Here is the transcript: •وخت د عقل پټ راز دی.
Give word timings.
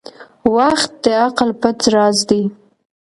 •وخت 0.55 0.91
د 1.03 1.05
عقل 1.23 1.49
پټ 1.61 1.79
راز 1.93 2.17
دی. 2.29 2.43